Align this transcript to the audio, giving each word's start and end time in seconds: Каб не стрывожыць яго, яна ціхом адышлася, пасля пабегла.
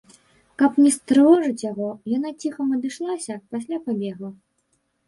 Каб 0.61 0.79
не 0.83 0.91
стрывожыць 0.95 1.65
яго, 1.71 1.91
яна 2.17 2.29
ціхом 2.45 2.67
адышлася, 2.79 3.39
пасля 3.55 3.77
пабегла. 3.87 4.35